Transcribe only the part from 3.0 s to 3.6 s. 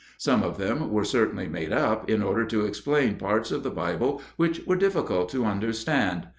parts